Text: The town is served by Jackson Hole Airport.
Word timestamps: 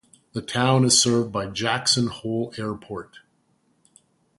The 0.33 0.41
town 0.41 0.83
is 0.83 0.99
served 0.99 1.31
by 1.31 1.45
Jackson 1.45 2.07
Hole 2.07 2.55
Airport. 2.57 3.19